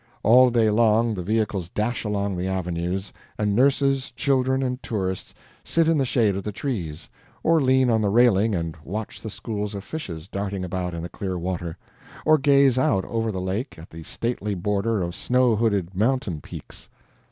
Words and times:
All 0.23 0.49
day 0.49 0.71
long 0.71 1.13
the 1.13 1.21
vehicles 1.21 1.69
dash 1.69 2.03
along 2.03 2.35
the 2.35 2.47
avenue, 2.47 2.99
and 3.37 3.55
nurses, 3.55 4.11
children, 4.13 4.63
and 4.63 4.81
tourists 4.81 5.35
sit 5.63 5.87
in 5.87 5.99
the 5.99 6.05
shade 6.05 6.35
of 6.35 6.41
the 6.41 6.51
trees, 6.51 7.07
or 7.43 7.61
lean 7.61 7.91
on 7.91 8.01
the 8.01 8.09
railing 8.09 8.55
and 8.55 8.75
watch 8.83 9.21
the 9.21 9.29
schools 9.29 9.75
of 9.75 9.83
fishes 9.83 10.27
darting 10.27 10.65
about 10.65 10.95
in 10.95 11.03
the 11.03 11.07
clear 11.09 11.37
water, 11.37 11.77
or 12.25 12.39
gaze 12.39 12.79
out 12.79 13.05
over 13.05 13.31
the 13.31 13.39
lake 13.41 13.77
at 13.77 13.91
the 13.91 14.01
stately 14.01 14.55
border 14.55 15.03
of 15.03 15.13
snow 15.13 15.55
hooded 15.55 15.93
mountain 15.95 16.41
peaks. 16.41 16.89